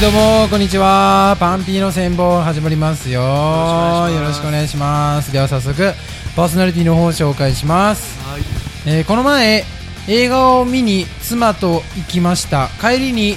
[0.00, 1.36] はいどうもこんにちは。
[1.38, 3.20] パンピーの戦法始まりますよ。
[3.20, 5.30] よろしくお願いします。
[5.30, 5.92] では早速
[6.34, 8.42] パーソナリティの方を紹介します、はい。
[8.86, 9.62] えーこの前
[10.08, 12.70] 映画を見に妻と行きました。
[12.80, 13.36] 帰りに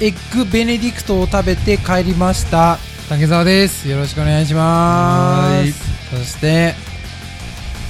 [0.00, 2.78] エッグベネディクトを食べて帰りました。
[3.08, 3.88] 竹澤です。
[3.88, 5.72] よろしくお願いしまはい。
[5.72, 6.76] すそして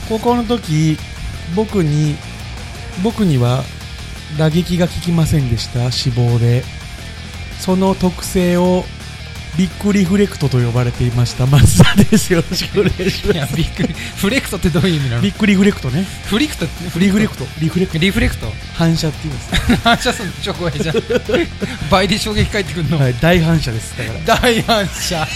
[0.08, 0.96] 高校の時、
[1.54, 2.16] 僕に、
[3.04, 3.62] 僕には
[4.38, 6.85] 打撃が効きませんでした、脂肪で。
[7.60, 8.84] その特性を
[9.56, 12.30] ビッグリフレクトと呼ばれていました、松田です。
[12.30, 13.56] よろしくお願いします。
[13.56, 15.22] びっくりフレクトってどういう意味なの？
[15.22, 16.04] ビッグリフレクトね。
[16.26, 16.66] フリクト？
[16.98, 17.44] リフレクト。
[17.58, 17.98] リフレクト。
[17.98, 18.52] リフレクト？
[18.74, 19.76] 反射って言うんです。
[19.76, 20.32] 反射すんの？
[20.42, 20.96] 超怖いじゃん
[21.90, 23.96] 倍で衝撃返ってくんの、はい、大反射です。
[23.96, 25.26] だから、大反射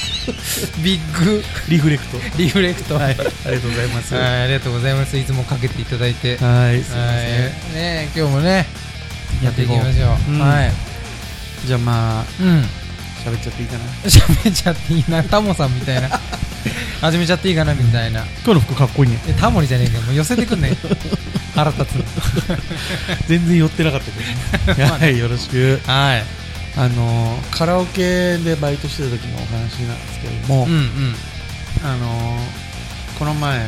[0.84, 2.18] ビッグリフレクト。
[2.36, 3.24] リフレクトはい、ありが
[3.62, 4.14] とうございます。
[4.14, 6.84] はいはありがとうございますいつもかけていただいてい、すいまはい。
[7.72, 8.66] ね今日もね
[9.42, 10.89] やっていきましょう、うんはい
[11.66, 12.64] じゃあまあ、うん。
[13.24, 13.84] 喋っちゃっていいかな？
[14.04, 15.22] 喋っちゃっていいな。
[15.22, 16.08] タモさんみたいな。
[17.00, 18.24] 始めちゃっていいかなみたいな。
[18.44, 19.18] 今日の服かっこいいね。
[19.28, 20.02] えタモリじゃねえかよ。
[20.02, 20.76] もう寄せてくんね。
[21.54, 22.04] 腹立つの。
[23.26, 24.88] 全然寄ってなかったけど。
[24.92, 25.80] はい、よろしく。
[25.86, 26.24] はい。
[26.76, 31.16] あのカラオケでバイトしてた時のお話なんですけれども、うんうん。
[31.82, 32.38] あの
[33.18, 33.60] この前、う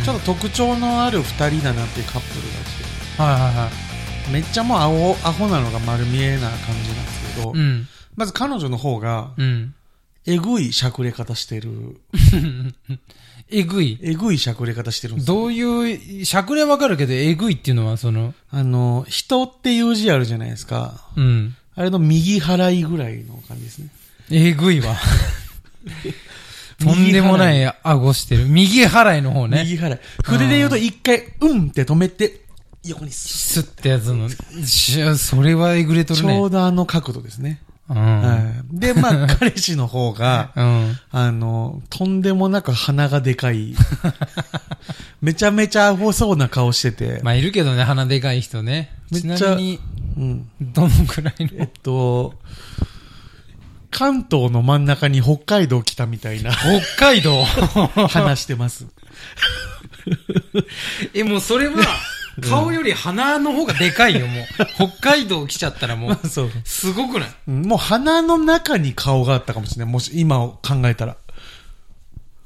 [0.00, 0.04] ん。
[0.04, 3.22] ちょっと特徴のある2人だなっていうカップルが来て。
[3.22, 3.91] はいはいは
[4.30, 7.88] めっちゃもうアホアホなのが丸見えな感じなんですけど、いうん。
[8.16, 9.74] まず彼女の方がうん。
[10.26, 12.00] えぐいしゃくれ方してる。
[13.50, 13.98] えぐい。
[14.02, 15.34] えぐいしゃくれ方してるんですよ。
[15.34, 21.08] どういう、しゃくれわかるけど、えぐいっていうのは、その、あの人っていう字あるじゃないですか。
[21.16, 21.56] うん。
[21.74, 23.88] あれの右払いぐらいの感じですね。
[24.30, 24.96] えぐいわ。
[26.78, 28.46] とんでもない顎してる。
[28.46, 29.62] 右払いの方ね。
[29.64, 30.00] 右払い。
[30.24, 32.41] 筆で言うと一回うんって止めて
[32.84, 34.28] 横にスッスってやつの。
[34.28, 36.34] しそれはえぐれとるね。
[36.34, 37.62] ちょうどあの角度ですね。
[37.88, 37.96] うん。
[37.96, 38.38] は
[38.74, 38.78] い。
[38.78, 40.98] で、まあ、 彼氏の方が、うん。
[41.10, 43.74] あの、とんでもなく鼻がでかい。
[45.20, 47.20] めちゃめちゃアホそうな顔してて。
[47.22, 48.90] まあ、いるけどね、鼻でかい人ね。
[49.12, 49.80] ちめっちゃなみに、
[50.16, 50.48] うん。
[50.60, 52.34] どのくらいえのっと、
[53.90, 57.44] 関東の真ん中に北海道来たみたいな北海道？
[58.08, 58.86] 話してます。
[61.14, 61.74] え、もうそれは、
[62.40, 64.46] 顔より鼻の方がでかいよ、もう。
[65.00, 66.50] 北海道来ちゃったらもう、そう。
[66.64, 67.28] すごくない？
[67.48, 69.92] うんもう鼻の中に顔があったかもしれない。
[69.92, 71.16] もし今を考えたら。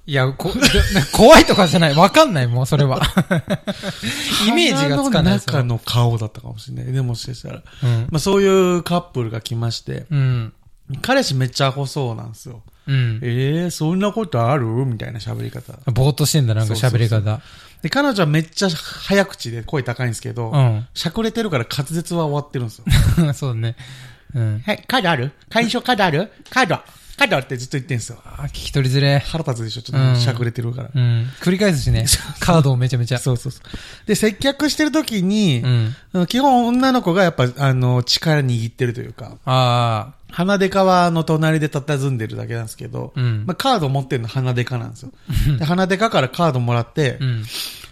[0.09, 0.53] いや、こ、
[1.13, 1.95] 怖いとかじゃない。
[1.95, 3.03] わかんない、もう、それは。
[4.49, 5.39] イメージがつかない。
[5.39, 6.93] 鼻の中の顔だったかもしれない。
[6.93, 7.63] でもしかしたら。
[7.83, 8.07] うん。
[8.11, 10.53] まあそういうカップルが来まして、うん。
[11.03, 12.63] 彼氏めっちゃアホそうなんですよ。
[12.87, 13.19] うん。
[13.21, 14.67] ええー、そんなことある？
[14.67, 15.73] みたいな喋り方。
[15.91, 17.41] ぼーっとしてんだ、なんか喋りそう方。
[17.83, 20.87] で、彼女はめっちゃ早口で声高いんですけど、うん。
[20.95, 22.79] しゃくれてるから滑舌は終わってるんです
[23.27, 23.33] よ。
[23.35, 23.77] そうね。
[24.35, 24.63] うん。
[24.65, 25.33] はい、カードある？
[25.51, 26.33] 会所カードある？
[26.51, 26.81] カード
[27.17, 28.19] カードってずっと言ってんすよ。
[28.25, 29.19] あ、聞き取りづれ。
[29.19, 30.91] 腹立つでしょちょっとしゃくれてるから。
[30.95, 31.27] うん。
[31.41, 32.05] 繰り返すしね。
[32.41, 33.19] カードをめちゃめちゃ。
[33.19, 34.07] そうそうそう。
[34.07, 35.63] で、接客してる時に、
[36.13, 36.27] うん。
[36.27, 40.17] 基本女の子がやっぱ、あの、力握ってるというか、ああ。
[40.31, 45.13] 鼻デカはの隣で佇んでるだけなんですけど、うんまあ、カード持ってるの鼻デカなんですよ。
[45.59, 47.45] で、鼻デカからカードもらって、うん。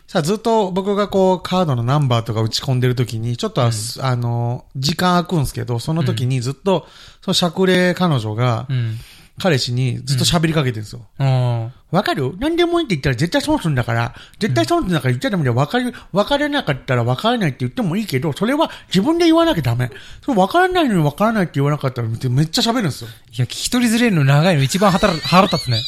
[0.07, 3.71] さあずっと僕がこうカードのナンバーとか打ち込んでる時に、ちょっとは、
[4.01, 6.87] あの、時間空くんですけど、その時にずっと、
[7.23, 8.99] そのしゃくれ彼女がう、ん。
[9.41, 11.01] 彼氏にずっと喋りかけてるんですよ。
[11.19, 11.73] うん。
[11.91, 12.35] わかる？
[12.39, 15.57] 何でもいいって言ったら絶対損するんだから、絶対損するんだから言っちゃダメだよ。
[15.57, 19.91] わかる、わからなかったらわからないって言ってもいいけど、それは自分で言わなきゃダメ。
[20.25, 23.09] それわからないのにわからないって言わなかったらめっちゃ喋るんですよ。
[23.09, 25.81] いや、聞き取りづれるの長いの一番腹腹立つね。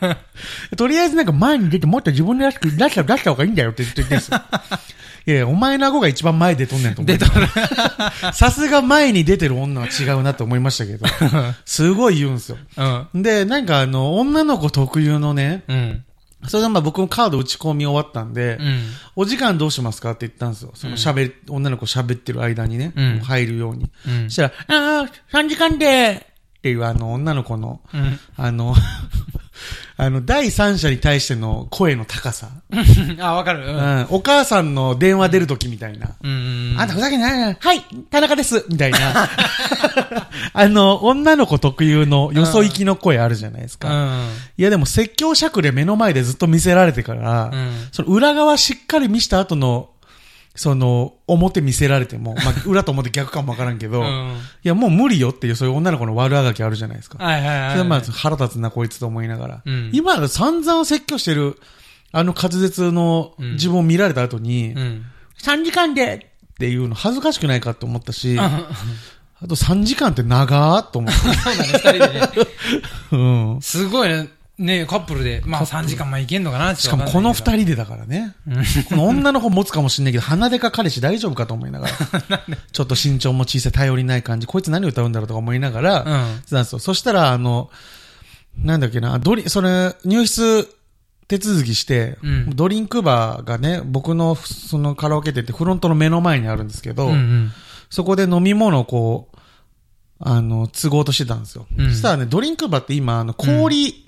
[0.76, 4.40] とりあえずなんか前に出てもっと自分でらしく出した出した方がいいんだよって言ってるんですよ。
[5.26, 7.16] いやいや、お前の顎が一番前出とんねんと思う。
[7.16, 7.46] 出とる。
[8.34, 11.06] さすが前に出てる女は違うなと思いましたけど、
[11.64, 12.58] すごい言うんですよ。
[13.14, 13.22] うん。
[13.22, 16.04] で、なんかあの、女の子特有のね、うん。
[16.46, 18.82] それでまあ僕もカード打ち込み終わったんで、うん。
[19.16, 20.72] お時間どうしますかって言ったんですよ。
[20.74, 23.90] その喋、り女の子喋ってる間にね、うん入るように。
[24.06, 26.26] うんそしたら、ああ、3時間で
[26.58, 28.18] っていうあの、女の子の、うん。
[28.36, 28.74] あの、
[29.96, 32.48] あの、第三者に対しての声の高さ。
[33.20, 33.64] あ、わかる。
[33.64, 33.76] ううん。
[33.76, 36.08] ん、お母さんの電話出るときみたいな。
[36.20, 36.74] うん。
[36.76, 37.56] あんたふざけんないな。
[37.58, 37.80] はい、
[38.10, 38.98] 田中ですみたいな。
[40.52, 43.88] あの、女の子特有のよそ行きの声あるじゃないですうか。
[43.88, 44.28] ん。
[44.56, 49.90] いやでも説教しゃくれ目の前でずっと見せられてから、うんその裏側しっかり見した後の、
[50.54, 54.36] その、表見せられても、まあ、 裏と表逆かもわからんけど、いうん。
[54.62, 57.22] やもう無理よっていうそういう女の子の悪あがきあるじゃないですか。
[57.22, 57.70] はいはいはい。
[57.70, 59.62] それはまあ腹立つなこいつと思いながら。
[59.64, 61.58] うん今散々説教してる、
[62.12, 65.04] あの滑舌のうん自分を見られた後に、うん。
[65.42, 68.68] 3時間でっていうの恥ずかしくないかと思ったし、あ
[69.48, 71.18] と3時間って長ーっと思って。
[71.36, 72.28] そうだね、二人でね。
[73.10, 73.58] うん。
[73.60, 74.28] すごいね。
[74.58, 75.42] ねカップルで。
[75.44, 77.56] まあ3時間まあいけんのかなしかもこの二人。
[77.56, 78.34] 人でだからね。
[78.88, 81.88] この女の子持つかもしんないけど、鼻でか彼氏大丈夫かと思いなが
[82.28, 82.40] ら。
[82.72, 84.46] ちょっと身長も小さい頼りない感じ。
[84.46, 86.00] こいつ何歌うんだろうとか思いながら。
[86.00, 86.06] うん。
[86.06, 86.78] なんですよ。
[86.78, 87.70] そしたら、あの、
[88.58, 90.68] なんだっけな、ドリ、それ、入室
[91.26, 97.52] 手続きして、うんドリンクバーがね、僕のそのカラオケ店ってフロントの目の前にあるんですけど、うんうん。
[97.90, 99.36] そこで飲み物をこう、
[100.20, 101.66] あの、都合としてたんですよ。
[101.76, 104.03] うんそしたらね、ドリンクバーって今、あの、氷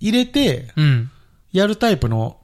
[0.00, 1.10] 入れて、うん。
[1.52, 2.38] やるタイプの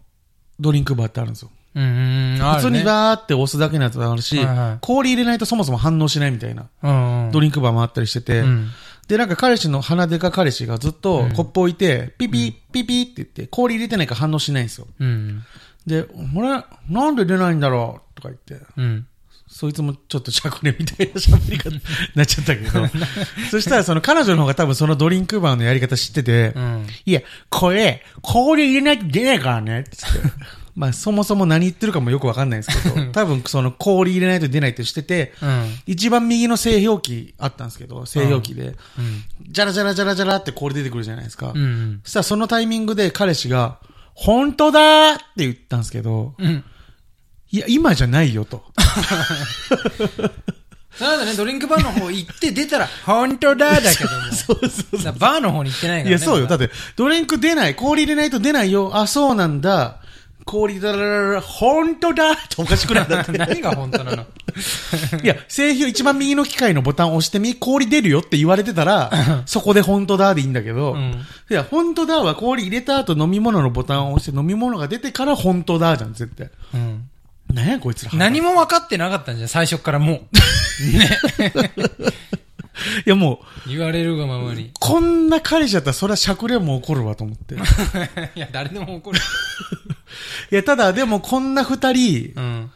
[0.58, 1.50] ドリンクバーってあるんですよ。
[1.74, 2.42] うんうん。
[2.42, 7.32] あ普通にるねバーって押すだけのやつもあるし、はいはい氷入れないとそもそも反応しないみたいなうんうん。
[7.32, 8.70] ドリンクバーもあったりしてて、うん。
[9.08, 14.86] で、なんか彼氏の鼻でか彼氏がずっとうんコップ置いて、ピピ、ピピって言って、氷入れてないから反応しないんですよ。
[14.98, 15.42] うん。
[15.86, 19.06] で、俺、なんで出ないんだろうとか言って、うん。
[19.46, 21.80] そいつもちょっとしゃくれみたいな喋り方に
[22.16, 22.88] なっちゃったけど、
[23.50, 26.86] そしたらその彼女の方が多分そのドリンクバーのやり方知ってて、うん。
[27.04, 30.18] いや、これ、氷入れないと出ないからね、つって。
[30.74, 35.78] まあ、そもそも何言ってるかもよくわかんないんですけど、 多分その氷入れないと出ないって知ってて、うん。
[35.86, 39.24] 一番右の製氷機あったんですけど、製氷機で、うん。
[39.48, 41.52] じゃらじゃらじゃらじゃらって氷出てくるじゃないですか。
[41.54, 42.00] うん。
[42.02, 43.78] そしたらそのタイミングで彼氏が、
[44.14, 46.64] 本当だーって言ったんですけど、うん。
[47.54, 48.64] いや、今じゃないよと。
[50.98, 54.16] その後ね、ドリンクバーの方行って出たら、本当だだけども。
[54.34, 56.10] そうそうだからバーの方に行ってないからね。
[56.10, 56.46] いや、そうよ。
[56.48, 57.76] だまって、ドリンク出ない。
[57.76, 58.90] 氷入れないと出ないよ。
[58.94, 60.00] あ、そうなんだ。
[60.44, 63.30] 氷だららら、本当だっておかしくないんだって。
[63.30, 64.26] だ何が本当なの？
[65.22, 76.50] いや、製氷一番右の機械のボタンを押してみ、氷出るよって言われてたら、そこで本当だでいいんだけど、うんいや、本当だは氷入れた後飲み物のボタンを押して飲み物が出てから本当だじゃん、絶対。
[76.74, 77.08] うん。
[77.52, 78.12] 何やこいつら。
[78.14, 80.18] 何も分かってなかったんじゃん、最初からもう。
[80.98, 81.18] ね。
[83.06, 84.72] いや、もう、言われるがままに。
[84.80, 87.54] こんな彼氏だったらそれはしゃくれも起こるわと思って。
[87.54, 87.58] い
[88.36, 89.20] いや、誰でも怒る。
[90.50, 92.70] や、ただでもこんな二人、うん。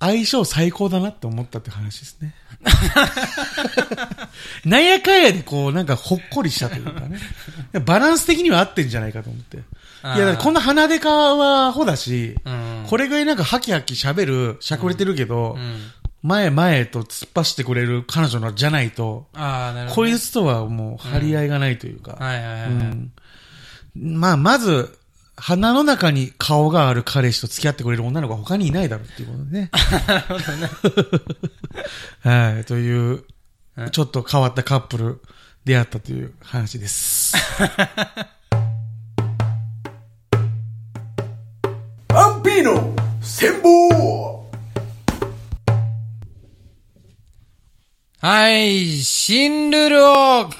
[0.00, 2.34] 相性最高だなって思ったって話ですね。
[4.64, 7.18] なんやかんやでこう、なんかほっこりしたというかね。
[7.84, 9.58] バランス的には合ってんじゃないかと思って。
[9.58, 9.60] い
[10.18, 12.86] や、こんな鼻でかはアホだし、うん。
[12.88, 15.80] これぐらいなんかハキハキ喋る、しゃくれてるけど、うん。
[16.22, 20.12] 前前と突っ走ってくれる彼女のじゃないと、ああ、なるほどね。
[20.12, 22.16] こいつとはもう張り合いがないというか。
[22.18, 22.70] はいはいはいはい。
[22.70, 23.12] うん
[23.96, 24.98] まあ、まず、
[25.36, 29.70] 鼻の中に顔がある彼氏と付き合ってくれる女の子は他にいないだろうっていうことでね。
[30.06, 30.68] なるほどね。
[32.54, 33.24] はい、という
[33.76, 35.20] うん、ちょっと変わったカップル
[35.64, 37.34] 出会ったという話です。
[42.14, 44.48] アンピーノ戦法
[48.20, 50.50] はい、新ルールを考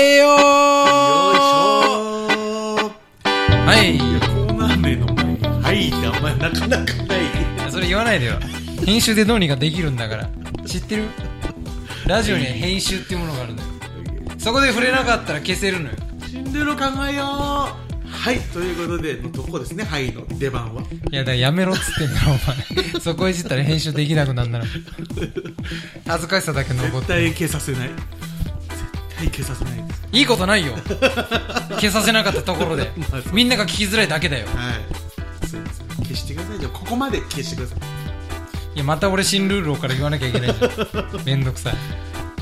[0.00, 0.34] えよ
[2.10, 2.13] う
[3.66, 3.98] はい。
[3.98, 7.16] コーナー名の前に、はいってあんまりなかなかな
[7.68, 7.70] い。
[7.72, 8.34] それ言わないでよ。
[8.84, 10.28] 編集でどうにかできるんだから。
[10.66, 11.04] 知ってる？
[12.06, 13.68] ラジオには編集っていうものがあるのよ。
[14.38, 15.96] そこで触れなかったら消せるのよ。
[16.28, 17.24] シンデレラ考えよ
[17.80, 20.82] うはい、ということで、のとこですね、はいの出番は。
[20.82, 23.00] いや、だからやめろっつってんだろ、お前。
[23.00, 24.64] そこいじったら編集できなくなるなら。
[26.06, 26.96] 恥ずかしさだけ残って。
[26.98, 27.90] 絶対消させない。
[29.24, 30.02] 絶対消させないです。
[30.12, 30.74] いいことないよ。
[31.80, 32.92] 消させなかったところで。
[33.32, 34.46] みんなが聞きづらいだけだよ。
[34.46, 34.52] は
[35.42, 35.46] い。
[35.46, 35.86] すいません。
[36.04, 36.58] 消してください。
[36.60, 37.78] じゃあ、ここまで消してください。
[38.74, 40.68] いや、また俺新ルールをから言わなきゃいけないじゃ
[41.00, 41.22] ん。
[41.24, 41.74] めんどくさい。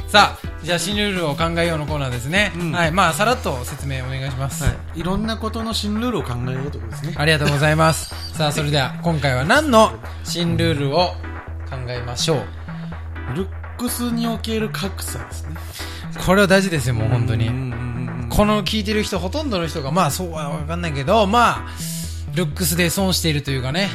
[0.08, 2.52] さあ、じゃあ新ルールを考えようのコーナーですね。
[2.54, 2.92] うんはい。
[2.92, 4.64] まあ、さらっと説明お願いします。
[4.64, 5.00] はい。
[5.00, 7.14] いろんなことの新ルールを考えようということですね。
[7.16, 8.14] ありがとうございます。
[8.36, 9.92] さあ、それでは今回は何の
[10.24, 11.14] 新ルールを
[11.70, 12.44] 考えましょ
[13.32, 13.36] う？
[13.36, 13.48] ルッ
[13.78, 15.56] クスにおける格差ですね。
[16.26, 17.50] これは大事ですよ、もう本当に。
[18.28, 21.70] この聞いてる人、ほとんどの人が、まあそうはわかんないけど、まあ、
[22.34, 23.90] ルックスで損しているというかね。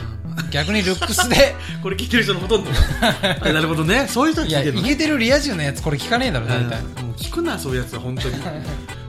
[0.51, 2.69] 逆にルックスで、 これ聞いてる人のほとんど
[3.51, 4.07] なるほどね。
[4.07, 6.79] そういう人はい聞や、いてるのねイケてるリア充のやつこれ聞かねえだろ、大体。
[6.79, 8.35] うんもう聞くな、そういうやつは、本当に。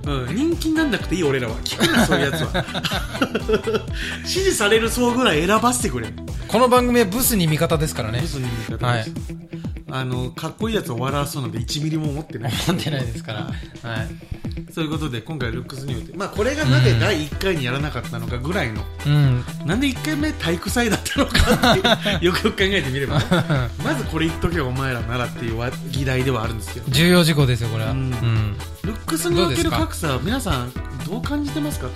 [0.07, 1.55] うん、人気になんなくていい、俺らは。
[1.63, 2.65] 聞くな、そういうやつは。
[4.25, 6.09] 支持される層ぐらい選ばせてくれ。
[6.49, 8.27] この番組はブスに味方ですからねブ。
[8.27, 9.11] スに味方です。
[9.91, 12.53] あの、かっこいいやつを笑わそうなんで1ミリも思ってない。
[12.69, 13.41] 思ってないですから。
[13.43, 14.09] はい。
[14.73, 16.17] そういうことで、今回ルックスにおいて。
[16.17, 18.85] まあ、これがなぜ第1回にやらなかったのかぐらいの。
[19.07, 19.45] うん。
[19.65, 23.25] なんで1回目体育祭だったのか よくよく考えてみればね、
[23.85, 27.93] まずこれ言っとけよお前らならっていうわ議題ではあるんですけど重要事項ですよ、これは。
[27.93, 28.13] ううんん。
[28.13, 28.57] うん。
[28.85, 30.73] ルックスにおける格差は皆さん
[31.09, 31.89] どう感じてますか？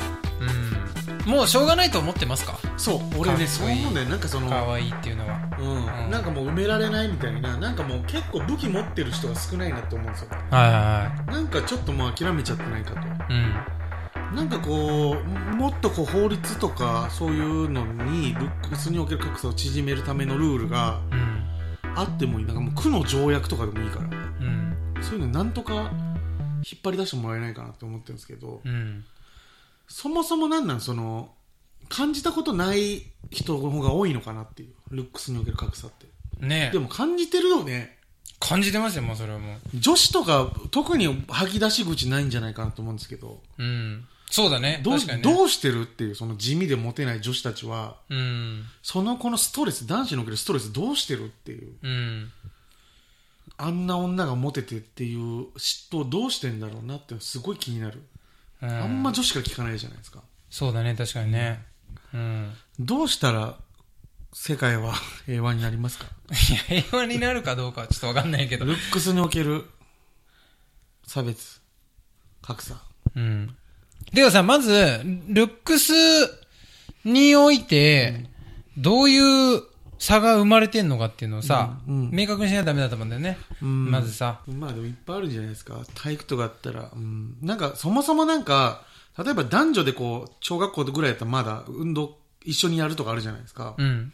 [1.26, 2.58] もうしょうがないと思ってますか？
[2.76, 4.08] そう俺ねそう思うんだよ。
[4.08, 5.38] なんかその可愛いっていうのは。
[5.58, 6.10] うん、うん。
[6.10, 10.28] なんかもう埋められないみたいななんかもう結構武器持ってる人が少ないなって思うんですよ。
[10.30, 12.98] はいはいはなんかちょっともう諦めちゃってないかと。
[13.00, 13.02] い
[14.30, 14.36] うん。
[14.36, 15.16] なんかこ
[15.52, 21.44] うもっとこう法律とかそういうのにルックスにおける格差を縮めるためのルールがうん。
[21.94, 22.46] あってもいい。
[22.46, 24.76] なんかもう区の条約とかでもいいからうん。
[25.02, 25.92] そういうのなんとか
[26.64, 29.04] 引っ張り出してもらえないかなって思ってるんですけどうん
[29.92, 30.80] そもそもなんなん？
[30.80, 31.30] その
[31.90, 34.70] 感じたことない人の方が多いのかなっていう。
[34.90, 36.06] ルックスにおける格差って。
[36.40, 37.99] ねでも感じてるよね。
[38.40, 43.42] 感じてますよもうそれはも女子とか特に吐き出し口ないんじゃないかなと思うんですけど。
[43.58, 44.06] ううん。
[44.30, 44.80] そうだね。
[44.82, 45.34] どう確かにね。
[45.34, 47.96] どうしてるっていうその地味でモテない女子たちは。
[48.08, 48.64] うん。
[48.82, 51.72] そのこのストレス男子におけるストレスどうしてるっていう。
[51.82, 52.32] うん。
[53.58, 58.06] あんな女がモテてっていう嫉妬どうしてんだろうなってすごい気になる、うん
[58.66, 60.21] あんま女子から聞かないじゃないですか。
[60.50, 61.62] そうだね確かにね。
[62.14, 62.52] うん。
[62.78, 63.57] どうしたら
[64.33, 64.95] 世界は
[65.26, 66.07] 平和になりますか？
[66.31, 68.64] いや平和になるかどうかはちょっとわかんないけど。
[68.64, 69.64] ルックスにおける
[71.07, 71.61] 差別
[72.40, 72.76] 格差。
[73.16, 73.57] うん。
[74.12, 74.73] ではさまず
[75.28, 75.92] ルックス
[77.04, 78.26] において
[78.76, 79.62] どういう
[80.02, 82.11] 差が生まれてんのかっていうのをさ、うんうん。
[82.11, 83.88] 明確にしないとダメだと思うんだよね、うん。
[83.88, 84.40] まずさ。
[84.49, 85.76] まあでもいっぱいあるんじゃないですか。
[85.94, 88.82] 体育とかあったら、うん、なんかそもそもなんか
[89.16, 94.11] 例えば男女でこう小学校ぐらいやったらまだ運動一緒にやるとかあるじゃないですか、うん。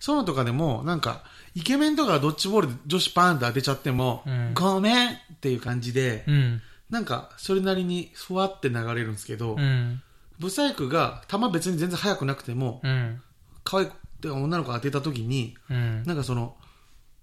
[0.00, 1.22] そういうのとかでもなんか
[1.54, 4.54] イケメンとかがドッジボールで女子パーンって当てちゃっても、うん。
[4.54, 6.62] ごめんっていう感じで、うん。
[6.90, 10.02] なんかそれなりにふわって流れるんですけど、うん。
[10.40, 13.22] ブサイクが球別に全然速くなくても、うん。
[13.62, 16.02] 可愛くて女の子が当てた時にうん。
[16.04, 16.56] なんかその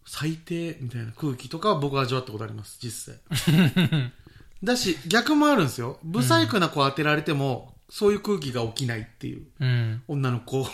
[0.06, 4.12] 最低みたいな空気とかは僕は味わったことあります実際。
[4.64, 6.00] だし逆もあるんですよ。
[6.04, 9.46] ブサイクな子当てられても、そういう空気が起きないっていう。
[9.60, 10.02] うん。
[10.08, 10.68] 女の子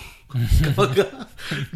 [0.75, 1.05] 側が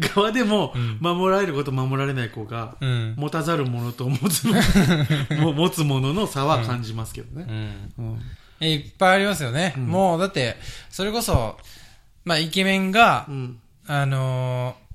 [0.14, 3.14] 側でも守られること守られない子が、うん。
[3.16, 4.54] 持たざるものと持つ も
[5.42, 7.92] も持つものの差は感じますけどうね、ん。
[7.98, 8.66] うん。
[8.66, 9.86] いっぱいありますよね、ん。
[9.86, 10.56] もうだって
[10.88, 11.58] それこそ
[12.24, 14.86] まあイケメンが、うんあのー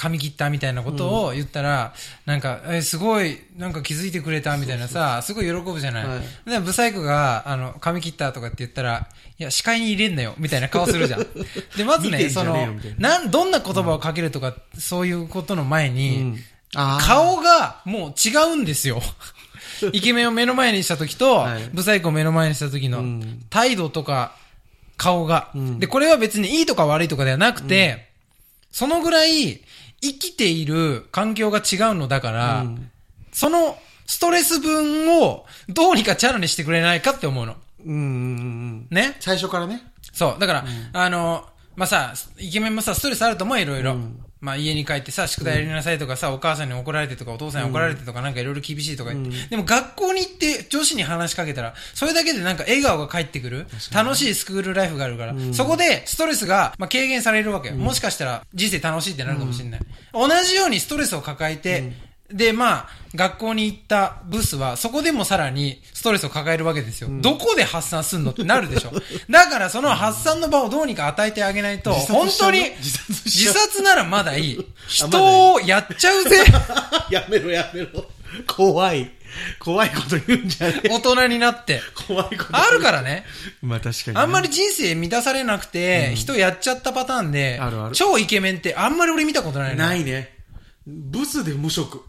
[0.00, 1.92] 髪切ったみたいなことを言ったら、
[2.24, 6.06] なんか、え、すごい、なんか気づいてくれたみたいなさ、すごい喜ぶじゃない。
[6.06, 6.16] は
[6.46, 6.50] い。
[6.50, 11.26] で、ブサイクが、あの、髪切ったとかって言ったら、いや、視界に入れんなよ、みたいな顔するじゃん。
[11.76, 12.66] で、まずね、その
[12.98, 13.18] な。
[13.18, 16.38] ん、どんな言葉をかけるとか、そういうことの前に、うん。
[16.72, 19.02] 顔がもう違うんですよ。
[19.92, 21.70] イケメンを目の前にした時と、はい。
[21.74, 23.44] ブサイクを目の前にした時のうん。
[23.50, 24.32] 態度とか
[25.00, 25.78] 顔が、うん。
[25.78, 28.10] で、これは別にいいとか悪いとかではなくて、
[28.70, 29.62] そのぐらい
[30.02, 32.90] 生きている環境が違うのだから、うん。
[33.32, 37.56] そのストレス分をどうにかチャラにしてくれないかって思うの。
[37.86, 39.16] うんうんうんね？
[39.20, 39.82] 最初からね。
[40.12, 40.38] そう。
[40.38, 43.92] だから、あの、まあ、さ、イケメンもさ、ストレスあると思うよ、いろいろ。
[43.94, 49.48] うんまあ、家に帰ってさ、宿題やりなさいとかさ、お母さんに怒られてとか、お父さんに怒られてとか、なんかいろいろ厳しいとか言って。
[49.50, 57.74] でも学校に行って女子に話しかけたら、それだけでなんか笑顔が返ってくる、楽しいスクールライフがあるから、そこでストレスが、まあ、軽減されるわけよ。
[57.74, 59.80] もしかしたら人生楽しいってなるかもしれない。
[60.12, 61.92] 同じようにストレスを抱えて、
[62.32, 67.08] で、まあ、学校に行ったブスは、そこでもさらにストレスを抱えるわけですよ。
[67.10, 68.92] どこで発散すんのってなるでしょ。
[69.28, 74.66] だからその発散の場をどうにか与えてあげないと、本当に、自殺ならまだいい。
[74.86, 76.44] 人をやっちゃうぜ。
[77.10, 77.88] やめろやめろ
[78.46, 79.10] 怖い
[79.58, 81.80] 怖いこと言うんじゃねえ大人になって。
[82.06, 83.24] 怖いことあるからね。
[83.62, 89.84] まあ確かにね、あんまり人生満たされなくて、人やっちゃったパターンであるある、超イケメンってあんまり俺見たことないの。
[89.84, 90.39] ないね
[90.86, 92.02] ブスで無職。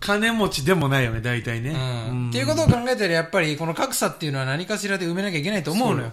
[0.00, 2.28] 金持ちでもないよね大体ね、うん。
[2.30, 6.12] っていうことを考えたらやっぱりこの格差っていうのは何かしらで埋めなきゃいけないと思うのよ。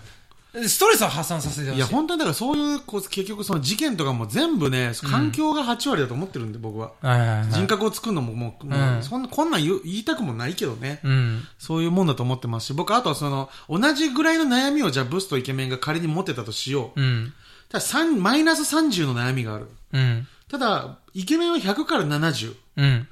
[0.53, 1.77] でストレスを発散させてほしい。
[1.77, 7.47] いや本当にだからそういうこう結局その事件とかも全部ね環境が8割だと思ってるんで僕は、はいはいはい。
[7.51, 11.43] 人格を作るのももう,、もうそんなこんなん言う言いたくもないけどね、うん。
[11.59, 17.33] そういうもんだと思ってますし僕あとはその同じぐらいの悩みをじゃあブスとイケメンが仮に持ってたとしよう、うん。
[17.69, 20.27] ただ3マイナス30の悩みがあるうん。
[20.49, 23.07] ただイケメンは100から70うん。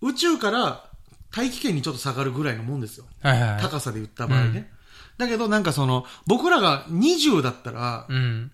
[0.00, 0.84] 宇宙から
[1.30, 3.04] 大気圏にちょっと下がるぐらいのもんですよ。
[3.22, 3.60] はいはい。
[3.60, 4.70] 高さで言った場合ね。
[5.20, 8.50] だけどなんかその、僕らが20だったら、うん。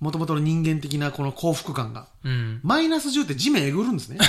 [0.00, 2.60] もともとの人間的なこの幸福感が、うん。
[2.62, 4.18] マイナス10って地面えぐるんですね。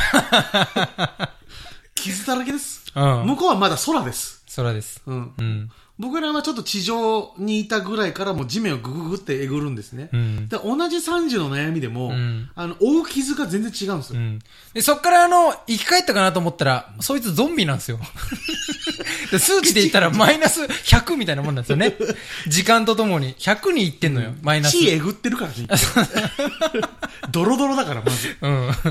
[1.96, 2.92] 傷だらけです。
[2.96, 3.26] うん。
[3.28, 4.44] 向こうはまだ空です。
[4.56, 5.02] 空です。
[5.06, 5.34] うん。
[5.38, 5.72] うん。
[5.98, 10.10] 僕らはちょっと地上にいたぐらいからもう地面をグググってえぐるんですね。
[10.12, 10.50] うん。
[10.50, 14.20] で同じ30の悩みでも、んあの、大傷が全然違うんですよ。
[14.20, 14.40] うん。
[14.74, 18.00] で、そっからあの、生き返ったかなと思ったら、そいつゾンビなんですよ。
[19.32, 21.96] で数値で言ったらマイナス100みたいなもんなんですよね。
[22.48, 23.36] 時間とともに。
[23.36, 24.78] 100にいってんのよ、マイナス。
[24.78, 25.68] 血えぐってるからね。
[27.32, 28.36] ドロドロだから、まず。
[28.42, 28.48] う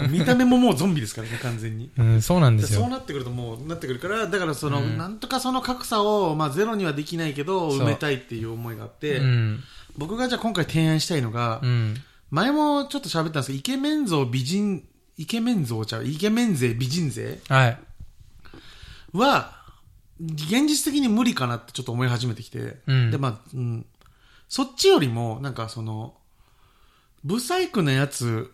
[0.09, 0.13] ん。
[0.13, 1.91] 見た目ももうゾンビですからね、完全に。
[1.97, 2.89] うん、そうなんですそうよ。
[2.89, 9.65] なってくるともうなってくるからだからその、うんなんとかその格差を、まあ、ゼロにはできないけど埋めたいっていう思いがあって、うん。
[9.97, 12.03] 僕がじゃあ今回提案したいのが、うん。
[12.31, 14.85] 前もちょっと喋ったんですけどイケメン像美人
[15.17, 17.79] イケメン像ちゃうイケメン勢美人勢はい。
[19.13, 19.64] は
[20.21, 23.87] 現実的に無理かなってちょっと思い始めてきて、うんでまあ、うん、
[24.49, 26.15] そっちよりもなんかその
[27.25, 28.53] ブサイクなやつ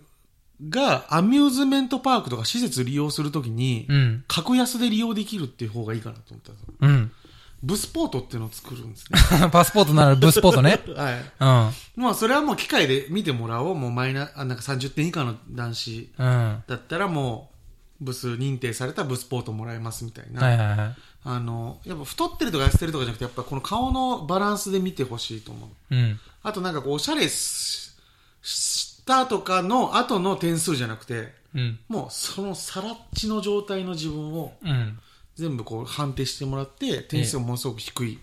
[0.69, 4.25] がアミューズメントパークとか施設利用するときに、うん。
[4.29, 7.13] 格安で利用できるっていう方がいいかなと思ったうん。
[7.63, 9.19] ブスポートっていうのを作るんですね。
[9.53, 10.81] パスポートならブスポートね。
[10.97, 11.15] はい。
[11.97, 12.03] うん。
[12.03, 13.75] まあ、それはもう機械で見てもらおう。
[13.75, 17.51] もうマイナ、あなんか30点以下の男子だったらも
[18.01, 20.55] う、ブス認定されたブスポートもらえますみたいな。
[20.55, 20.97] いはいはい。
[21.25, 25.95] あの、やっぱ太ってるとか痩せてるとかじゃなくて、やっぱこの顔のバランスで見てほしいと思う。
[25.95, 26.21] うん。
[26.43, 27.91] あとなんかこう、おしゃれし
[28.43, 31.79] したとかの後の点数じゃなくて、うん。
[31.89, 34.99] もうそのさらっちの状態の自分をうん。
[35.37, 38.19] 全部こう判定してもらって、点数がものすごく低い。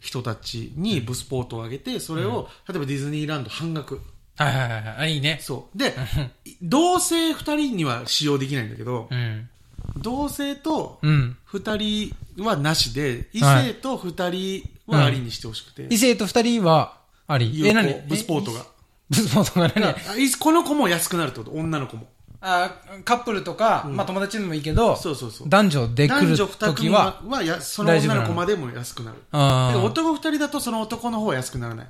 [0.00, 4.00] 人たちにブスポートをあげて、それを、例えばディズニーランド半額。
[4.36, 4.84] はいはいはいはい。
[4.98, 5.38] あ、いいね。
[5.42, 5.78] そう。
[5.78, 5.94] で、
[6.62, 9.48] 同性二人には使用できないんだけどう、ん。
[9.96, 11.36] 同性とうん。
[11.44, 15.86] 二人はなしで、異はい性と二人はありにしてほしくて。
[15.90, 17.58] 異性と二人は、あり。
[17.58, 17.94] 有効何？
[18.08, 18.66] ブスポートが。
[19.08, 20.30] ブスポートが何？
[20.38, 22.06] この子も安くなるってこと、女の子も。
[22.40, 22.70] あ
[23.04, 25.48] カップルとか、まあ友達でもいいけど、そうそうそう。
[25.48, 29.16] 男女で来る男女二とき組はは、、その女のの子までも安くなる。
[29.32, 31.86] 男二人だとその男の方は安くならない。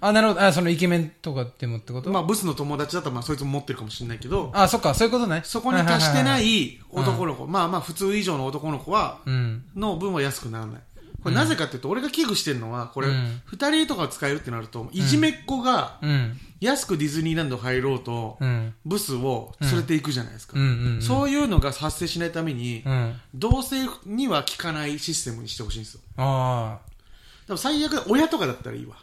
[0.00, 0.42] あ、なるほど。
[0.42, 2.10] あ、そのイケメンとかでもってこと？
[2.10, 5.40] まあ、ブスの友達だったら、まあ、そいつも持ってるかもしれないけど、あ、そっか、そういうことね。
[5.44, 6.38] そこに達してな。
[6.38, 9.64] い男の子、まあまあ普通以上の男の子は、うん。
[9.74, 10.80] の分は安くならない。
[11.22, 16.38] これなぜかっていうと、俺が危惧してるのは、これうん、二人とか使えるってなると、いじめっ子がうん。
[16.58, 18.74] 安くディズニーランド入ろうとう、ん。
[18.84, 20.62] ブスを連れていくじゃないですかうん。
[20.62, 20.94] うん。
[20.96, 21.02] うん。
[21.02, 23.20] そういうのが発生しないためにう、ん。
[23.34, 26.00] 同性には効かないシステムにしてほしいんですよ。
[26.16, 26.78] あ
[27.46, 28.96] でも最悪、親とかだったらいいわ。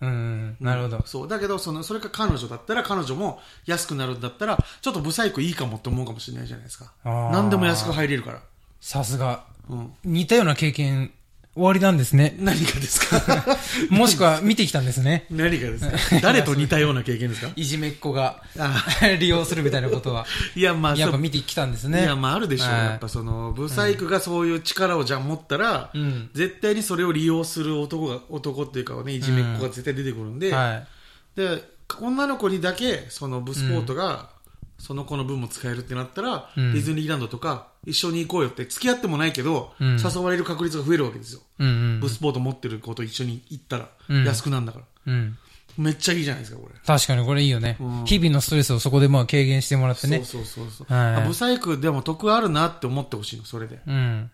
[0.00, 0.06] あ。
[0.06, 0.56] うん。
[0.60, 1.02] なるほど。
[1.06, 1.28] そう。
[1.28, 6.92] だけど、その、それか彼女だったら、彼女も安くなるんだったら、ちょっとブサイクいいかもって思うかもしれないじゃないですか。
[7.04, 8.40] 何でも安く入れるから。
[8.80, 9.44] さすが。
[9.68, 9.94] うん。
[10.04, 11.12] 似たような経験、
[11.54, 12.34] 終わりなんですね。
[12.40, 13.56] 何がですか？
[13.90, 15.26] もしくは見てきたんですね。
[15.30, 16.20] 何がですか？
[16.20, 17.50] 誰と似たような経験ですか？
[17.56, 18.84] いじめっ子があ
[19.20, 20.26] 利用するみたいなことは。
[20.56, 22.02] いや、まあ、やっぱ見てきたんですね。
[22.02, 22.68] いや、まあ、あるでしょう。
[22.70, 30.86] はいやっぱその、ブサイクがそういう力をじゃあ持ったら、うん絶対にそれを利用する男が、男っていうかね、いじめっ子が絶対出てくるんで、はい。
[31.40, 31.62] で、
[32.00, 34.30] 女の子にだけ、そのブスポートが、
[34.84, 41.40] その子の分も使えるってなったら、うんディズニーランドとか、一緒に行こうよって、付き合ってもないけど、うん誘われる確率が増えるわけですよ。
[41.58, 42.08] うんうんブ。
[42.10, 44.84] スポート持ってる子と一緒に行ったら、うん安くなるんだから。
[45.06, 45.38] うん。
[45.78, 46.74] めっちゃいいじゃないですか、これ。
[46.86, 48.04] 確かにこれいいよねうん。
[48.04, 50.18] 日々のストレスをそこでまあ軽減してもらってね。
[50.22, 50.94] そうそうそうそう。
[50.94, 53.80] はいあブサイクでも得あるなって思ってほしいの、それで。
[53.86, 54.30] うん。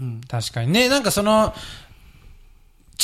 [0.00, 0.20] うん。
[0.28, 0.90] 確かにね。
[0.90, 1.54] なんかその、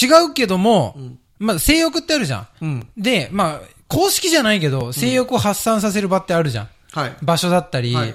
[0.00, 0.98] 違うけども、
[1.38, 2.48] まあ性欲ってあるじゃん。
[2.60, 2.88] うん。
[2.98, 6.68] で、まあ、公式じゃないけど、性欲を発散させる場ってあるじゃん。
[6.92, 7.16] はい。
[7.22, 8.14] 場所だったり、はい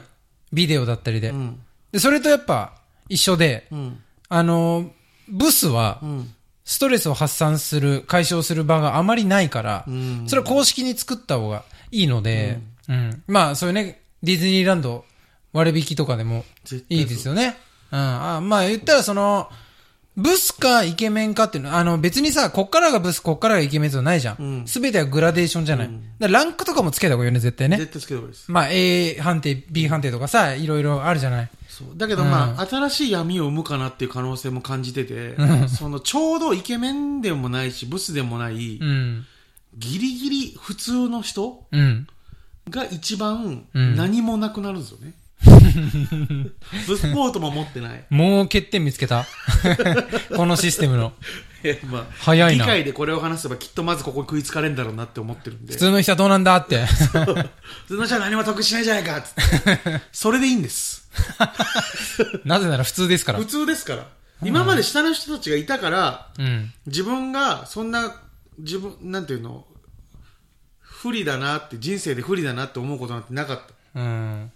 [0.54, 1.60] ビデオだったりで,、うん。
[1.92, 2.00] で。
[2.00, 2.76] それとやっぱ
[3.10, 4.00] 一緒で、うん。
[4.30, 4.92] あの、
[5.28, 6.32] ブスはうん。
[6.64, 12.60] ストレスを発散する、解消する場があまりないから、うんそれは公式に作った方がいいので、
[12.90, 13.24] うん。
[13.28, 15.06] まあ、そういうね、ディズニーランド
[15.54, 16.44] 割引とかでも
[16.90, 17.56] いいですよね。
[17.92, 18.00] うん。
[18.00, 19.50] あまあ、言ったらその、
[20.18, 24.68] ブスかイケメンかっていうのは、あの別にさ、こっからがブス、こっからがイケメンってのないじゃうんん。
[24.68, 25.88] すべ、てはグラデーションじゃない。
[26.20, 27.78] だからランクとかもつけた方がいいよね、絶対ね。
[27.78, 28.52] 絶対つけた方がいいです。
[28.52, 31.50] まあ A 判定、B 判定とかさ、いろいろあるじゃない。
[31.68, 31.88] そう。
[31.98, 35.36] だけどまあ、新しい闇を生むかなっていう可能性も感じてて、
[35.68, 39.26] その、ちょうどイケメンでもないし、ブスでもない、うん。
[39.78, 42.08] ギリギリ普通の人うん。
[42.70, 45.14] が一番うん何もなくなるんですよね。
[46.88, 48.06] ブスポートも持ってない。
[48.10, 49.26] もう欠点見つけた
[50.36, 51.14] このシステムの。
[51.64, 55.74] えまあ、早いな議会でこれを話せばきっとまずここ食いつかれんだろうなって思ってるんで。
[55.74, 56.86] 普通の人はどうなんだって。
[56.86, 57.08] 普
[57.88, 60.02] 通の人は何も得しないじゃないかっつって。
[60.14, 61.10] それでいいんです。
[62.46, 63.46] なぜなら普通ですから普。
[63.46, 64.08] 通ですから。
[64.44, 66.74] 今まで下の人たちがいたから、うん。
[66.86, 68.22] 自分がそんな、
[68.60, 69.66] 自分、なんていうの、
[70.82, 73.58] 不利だなって、人生で不利だなって思うことなんてなかっ
[73.94, 74.00] た。
[74.00, 74.52] うん。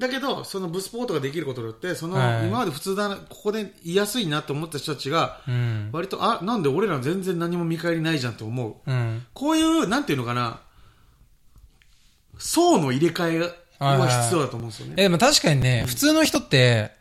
[0.00, 5.90] だけど、そのブスポートができることによって、その、はい今まで普通だな、ここで居やすいなって思った人たちが、うん。
[5.92, 8.90] 割と、あ、なんで俺ら全然何も見返りないじゃんって思う。
[8.90, 9.26] うん。
[9.34, 10.60] こういう、なんていうのかな、
[12.38, 14.94] 層の入れ替えがは必要だと思うんですよね。
[14.96, 16.92] え、でも確かにね、普通の人って、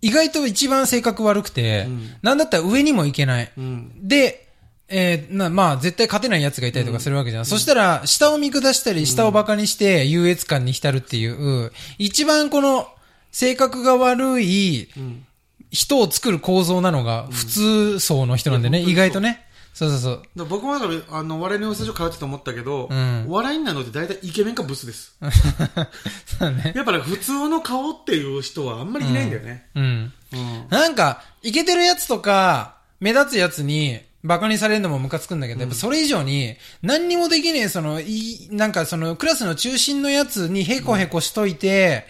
[0.00, 3.50] 意外と一番性格悪くて、うんなんだったら上にも行けない。
[3.58, 4.06] うん。
[4.06, 4.43] で、
[4.88, 7.46] えーな、まあ、絶対勝てない奴がいたりとかするわけじゃん。
[7.46, 12.88] そしたら、下を見下したり、下を馬鹿にして、優越感に浸るっていう、一番この、
[13.32, 15.26] 性格が悪いうん。
[15.70, 19.44] 人を作る構造なのが、普通層の人なんでね、いや意外とね。
[19.74, 20.10] そうそうそ
[20.44, 20.46] う。
[20.46, 25.16] 僕もだから、あの、笑いの養成所通ってと思ったけど、うんお笑いになるのって大体イケメンかブスです。
[26.38, 26.72] そうね。
[26.76, 29.66] やっぱり普通の顔っていう人はあんまりいないんだよね。
[29.74, 30.12] うん。
[30.32, 30.66] うん。
[30.70, 42.06] なんか、イケてるやつとか、目立つやつに、バカにされるのもムカつくんだけど、やっぱそれ以上に、何にもできねえ、その、いい、なんかその、クラスの中心のやつにヘコヘコしといて、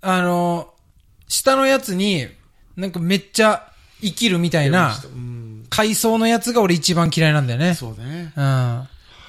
[0.00, 0.72] あの、
[1.28, 2.26] 下のやつに、
[2.74, 5.66] なんかめっちゃ生きるみたいな、うん。
[5.68, 7.74] 階層のやつが俺一番嫌いなんだよね。
[7.74, 8.32] そうね。
[8.34, 8.42] うん。
[8.42, 8.88] な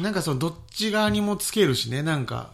[0.10, 2.52] んかその、どっち側にもつけるしね、なんか。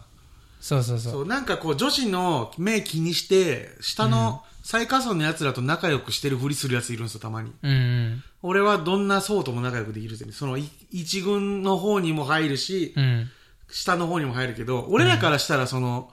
[0.60, 1.12] そうそうそう。
[1.12, 7.54] そう、なんかこう、女子の目気にして、下の最下層の奴らと仲良くしてるふりする奴いるんですよ、たまに。
[7.62, 8.24] うんうん。
[8.42, 10.26] 俺はどんな層とも仲良くできるぜ。
[10.30, 13.30] その、い一軍の方にも入るし、うん。
[13.70, 16.12] 下の方にも入るけど、俺らからしたらその、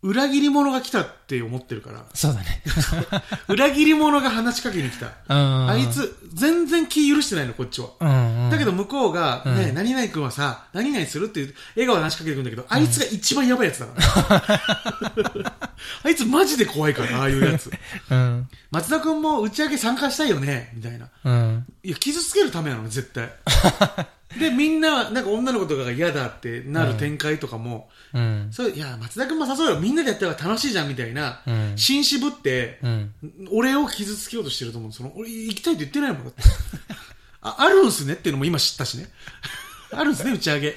[0.00, 2.62] 裏切り者が来たって思ってるから、そうだね。
[3.48, 5.06] 裏切り者が話しかけに来た。
[5.28, 5.68] うん。
[5.70, 7.88] あい、つ、全然気許してないの、こっちは。
[7.98, 8.50] うんうん。
[8.50, 15.52] だけど向こうが、うん何々君はさ、何々するっていう、笑顔で話しかけてくるんだけど、あいつが一番やばいやつだから。
[16.02, 17.70] あいつマジで怖いから、 ああいうやつ。
[18.10, 18.48] うん。
[18.70, 21.08] 松田君も打ち上げ参加したいよねみたいな。
[21.24, 21.66] うん。
[21.82, 23.32] いや、傷つけるためなの、絶対。
[24.38, 28.48] で、みんな、なんか女の子とかが嫌だってなる展開とかも、うん。
[28.50, 33.14] そういや、松田君も誘うよ、みんなでやったら楽しいじゃん、みたいな、うん紳士ぶって、うん。
[33.50, 34.92] 俺を傷つけようとしてると思う。
[34.92, 36.32] その、俺行きたいって言ってないもん。
[37.42, 39.08] あ、あるんすねっていうのも今知ったしね。
[39.94, 40.76] あるんすね、 打ち上げ。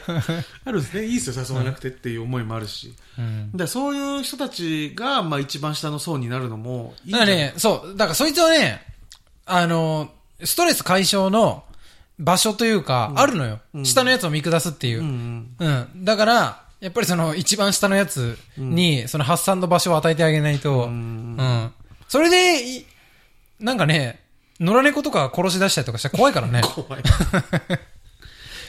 [0.65, 2.93] あるんすね、いいっすよ、誘わなくてっていう思いもあるし。
[3.17, 3.51] うん。
[3.55, 8.85] だそういう人たちが、まあ一番下の層になるのもいいだからね、そう、だからそいつはね、
[9.45, 10.11] あの、
[10.43, 11.63] ストレス解消の
[12.19, 14.99] 場所というか、あるのよ、下のやつを見下すっていう。
[14.99, 15.55] ううん。
[15.67, 21.73] んだから、やっぱりその一番下のやつに、その発散の場所を与えてあげないと、ううんん。
[22.07, 22.85] それでい、
[23.59, 24.19] なんかね、
[24.59, 26.61] 野良猫とか殺し出したりとかしたら怖いからね。
[26.75, 27.03] 怖い。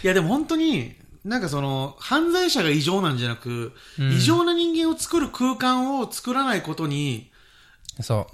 [0.02, 7.30] いや、でも本当に、なんかその、犯罪者が異常なんじゃなく、うん異常な人間を作る空間を作らないことに、
[8.00, 8.28] そ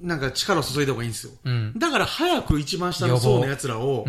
[0.00, 1.32] なんか力を注いだ方がいいんですよ。
[1.44, 1.50] う。
[1.50, 1.72] うん。
[1.76, 4.04] だから早く一番下の層の奴らを、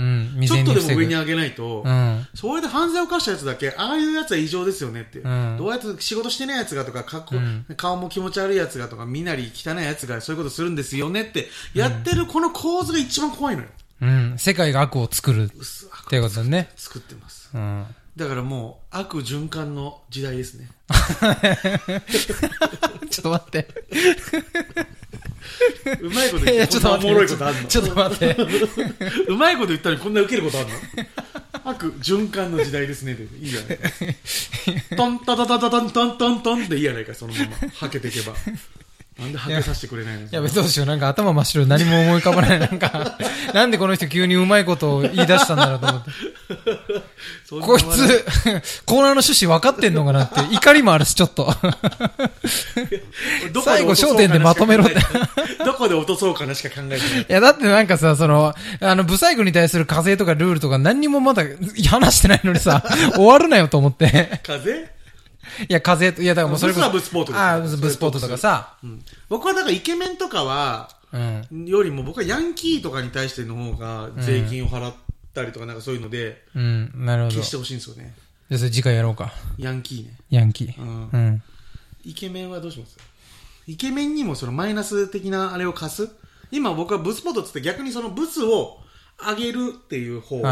[0.45, 0.65] ちょっ。
[0.65, 2.27] とでも上に上げないと、うん。
[2.35, 5.19] それで犯罪を犯した奴だけ、ああいう奴は異常ですよねって。
[5.19, 13.69] うんどうやって仕事してない奴がとか、格好うん顔も気持ち悪い奴がとか、身なり汚い奴がそういうことするんですよねって、やってるこの構図が一番怖いのよ。
[14.01, 14.35] うん。
[14.38, 15.49] 世界が悪を作るうっ
[16.09, 16.69] ていうことだね。
[16.75, 17.49] 作ってます。
[17.53, 17.85] うん。
[18.15, 20.69] だからもう、悪循環の時代ですね。
[23.09, 23.67] ちょっと待って。
[26.01, 27.67] うまいこと言ってちょっとおもろいことあんの？
[27.67, 28.35] ちょっと待って。
[29.27, 30.73] うまいこと言ったのにこんな受けることあんの？
[31.65, 33.89] 悪循環の時代ですねでいいじゃないか。
[34.95, 37.51] トンタタタタタントントントンでいいやないか、そのまま。
[37.73, 38.33] はけていけば。
[39.19, 40.27] なんではけさせてくれないの？
[40.32, 40.86] やべ、どうしよう。
[40.86, 42.60] なんか頭真っ白で何も思い浮かばない。
[42.60, 43.17] なんか、
[43.53, 46.12] なんでこの人急にうまいことを言い出したんだろうと思って。
[47.49, 48.25] こいつ、
[48.86, 51.53] コーナーの趣旨分かってんのかなって、怒りもあるし、ちょっと。
[53.63, 54.95] 最後焦点でまとめろって
[55.65, 57.21] どこで落とそうかなしか考えてない。
[57.21, 61.43] いや、だってなんかさ、その、あの、ブサイクに対する課税とかルールとか何にもまだ
[61.89, 62.84] 話してないのにさ、
[63.15, 64.39] 終わるなよと思って。
[64.45, 64.89] 風
[65.67, 66.89] いや、課税と、いや、だからもうそれこそ。
[66.89, 68.78] ブスポートああ、ブスポートとかさ。
[68.84, 71.17] うん僕はだからイケメンとかは、う
[71.56, 71.65] ん。
[71.65, 74.95] よりも僕はヤンキーとかに対しての方が税金を払っ
[75.34, 77.32] たりとかなんかそういうのでうん、なるほど。
[77.32, 78.13] じ消してほしいんですよね。
[78.52, 79.32] ゃあそれ次回やろうか。
[79.58, 80.17] ヤンキーね。
[80.30, 80.82] ヤンキー。
[80.82, 81.43] うんうん。
[82.04, 82.98] イケメンはどうします？
[83.67, 86.10] イケメンにもそのマイナス的なあれを貸す？
[86.52, 88.80] 今僕はブスポットっつって逆にそのブスを
[89.19, 90.48] 上げるっていう方を考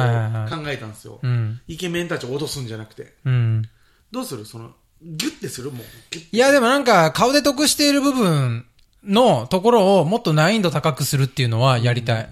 [0.68, 1.20] えたんですよ。
[1.22, 1.62] うん。
[1.68, 3.14] イケメンたちを脅すんじゃなくて。
[3.26, 3.64] うん。
[4.12, 4.46] どうする？
[4.46, 5.86] その、ギュッてするもう。
[6.12, 8.66] ギュッいや、でもなんか、顔で得している部分
[9.04, 12.30] のところをもっと難易度高くするっていうのはやりたい。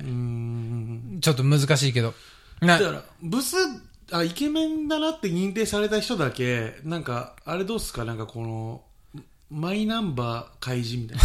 [1.21, 2.13] ちょっと難しいけど。
[2.61, 3.55] なだから、ブス、
[4.11, 8.05] あ、イケメンだなって認定された人だけ、なんか、あれどうっすか？
[8.05, 8.81] なんかこの、
[9.49, 11.17] マイナンバー開示みたい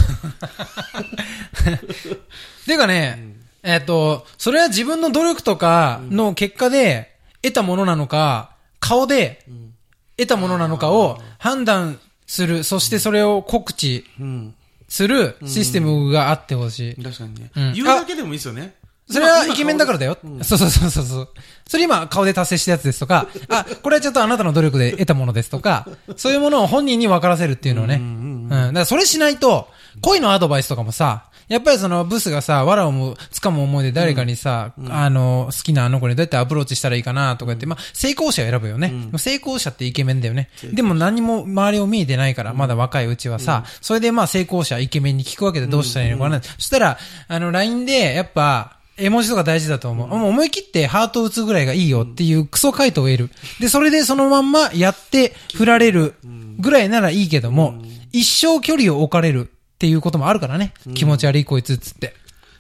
[1.73, 1.79] な。
[2.67, 9.75] てかね、えっと、それは自分の努力とかの結果で得たものなのか、顔でうん。
[10.21, 14.55] 得たものなのかを判断する、そしてそれを告知うん。
[14.89, 17.03] するシステムがあってほしい。
[17.03, 17.51] 確かにね。
[17.57, 18.75] うん言うだけでもいいですよね。
[19.09, 20.19] それはイケメンだからだよ。
[20.23, 21.29] うんそうそうそうそうそう。
[21.69, 27.97] それ今顔で達成したやつですとか、あ、これはちょっとあなたの努力で得たものですとか、そういうものを本人に分からせるっていうのをね。
[27.97, 28.49] ううんん。
[28.49, 29.69] だからそれしないと、
[30.01, 38.93] 恋のアドバイスとかもさ、やっぱりそのブスがさ、藁をも掴む思いで誰かにさ、あの、好きなあの子にどうやってアプローチしたらいいかなとか言って、まあ、成功者を選ぶよね。
[39.19, 40.49] 成功者ってイケメンだよね。
[40.73, 46.41] でも何も周りを見えてないから、まだ若いうちはさ、それでまあ成功者、イケメンに聞くわけでどうしたらいいのかな。
[46.41, 50.09] そしたら、あの、LINE で、やっぱ、絵文字とか大事だと思う。
[50.09, 53.31] もう思い切ってハート打つぐらいがいいよっていうクソ回答を得る。
[53.59, 56.15] で、それでそのまんまやって振られる
[56.59, 57.83] ぐらいならいいけども、
[58.13, 60.75] 一生距離を置かれるっていうこともあるからね。
[60.95, 62.15] 気持ち悪いこいつっつって。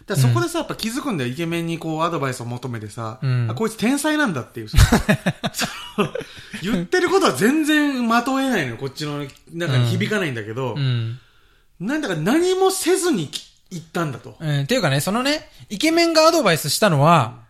[0.06, 1.30] だそこでさ、やっぱ気づくんだよ。
[1.30, 4.68] イケメンにこうアドバイスを求めてさ、んあこいつ天才なんだっていう
[6.64, 8.76] 言ってることは全然的を得ないのよ。
[8.78, 11.18] こっちの中に響かないんだけど、うん。
[11.78, 14.36] なんだか何もせずにき言ったんだと。
[14.40, 17.40] うん、っていうかね、そのね、イケメンがアドバイスしたのは、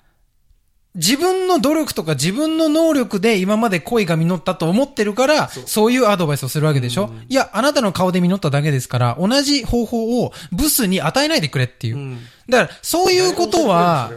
[0.97, 11.97] 自分の努力とか自分の能力で今まで恋が実ったと思ってるから、そういうアドバイスをするわけでしょ、いや、あなたの顔で実っただけですから、同じ方法をブスに与えないでくれっていう。
[11.97, 14.11] んだから、そういうことは、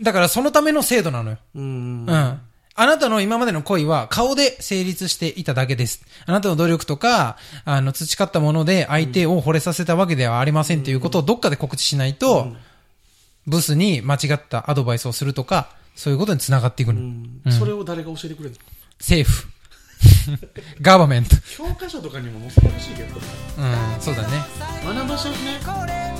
[0.00, 1.38] だからそのための制度なのよ。
[1.54, 2.12] うんう。
[2.12, 2.40] ん。
[2.74, 6.04] あなたの今までの恋は顔で成立していただけです。
[6.26, 12.52] あなたの努力とか、あの、培ったもので相手を惚れさせたわけではありませんということをどっかで告知しないと、
[13.46, 17.00] ブスに間違ったアドバイスをするとか、そういうことにつながっていくの。
[17.00, 18.56] うんそれを誰が教えてくれるの？
[18.98, 19.48] 政府。
[20.80, 21.36] ガバメント。
[21.56, 24.28] 教科書とかにも載せてほしいけど、うん、そうだね。
[24.84, 26.11] 学ばしゃね。